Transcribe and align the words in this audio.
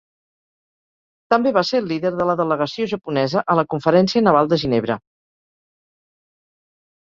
També 1.33 1.51
va 1.57 1.61
ser 1.71 1.81
el 1.83 1.89
líder 1.91 2.11
de 2.19 2.25
la 2.29 2.35
delegació 2.39 2.87
japonesa 2.95 3.43
a 3.55 3.59
la 3.61 3.65
Conferència 3.75 4.23
Naval 4.29 4.51
de 4.55 4.61
Ginebra. 4.65 4.97